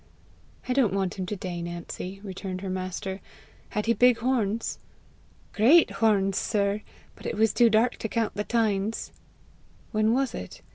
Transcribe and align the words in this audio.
"I 0.67 0.73
don't 0.73 0.95
want 0.95 1.19
him 1.19 1.27
to 1.27 1.35
day, 1.35 1.61
Nancy," 1.61 2.19
returned 2.23 2.61
her 2.61 2.71
master. 2.71 3.21
"Had 3.69 3.85
he 3.85 3.93
big 3.93 4.17
horns?" 4.17 4.79
"Great 5.53 5.91
horns, 5.91 6.39
sir; 6.39 6.81
but 7.15 7.27
it 7.27 7.37
was 7.37 7.53
too 7.53 7.69
dark 7.69 7.97
to 7.97 8.09
count 8.09 8.33
the 8.33 8.43
tines." 8.43 9.11
"When 9.91 10.11
was 10.11 10.33
it? 10.33 10.63